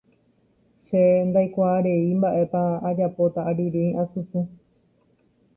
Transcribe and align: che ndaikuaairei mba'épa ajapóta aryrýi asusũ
che 0.85 1.01
ndaikuaairei 1.27 2.15
mba'épa 2.19 2.61
ajapóta 2.89 3.39
aryrýi 3.49 3.89
asusũ 4.03 4.39